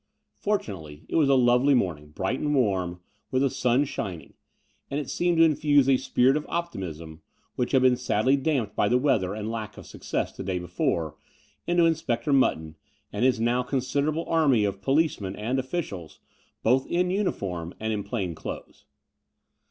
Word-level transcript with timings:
Fortunately, 0.39 1.03
it 1.09 1.15
was 1.15 1.29
a 1.29 1.35
lovely 1.35 1.75
morning, 1.75 2.07
bright 2.09 2.39
and 2.39 2.55
warm, 2.55 3.01
with 3.29 3.43
the 3.43 3.51
sun 3.51 3.85
shining; 3.85 4.33
and 4.89 4.99
it 4.99 5.11
seemed 5.11 5.37
to 5.37 5.43
infuse 5.43 5.87
a 5.87 5.95
spirit 5.97 6.35
of 6.35 6.43
optimism, 6.49 7.21
which 7.55 7.71
had 7.71 7.83
been 7.83 7.95
sadly 7.95 8.35
damped 8.35 8.75
by 8.75 8.89
the 8.89 8.97
weather 8.97 9.35
and 9.35 9.51
lack 9.51 9.77
of 9.77 9.85
success 9.85 10.35
the 10.35 10.43
day 10.43 10.57
before, 10.57 11.17
into 11.67 11.85
Inspector 11.85 12.33
Mutton 12.33 12.77
and 13.13 13.23
his 13.23 13.39
now 13.39 13.61
considerable 13.61 14.25
army 14.27 14.65
of 14.65 14.81
p6licemen 14.81 15.35
and 15.37 15.59
officials, 15.59 16.17
both 16.63 16.87
in 16.87 17.11
uniform 17.11 17.75
and 17.79 17.93
in 17.93 18.01
plain 18.03 18.33
clothes. 18.33 18.85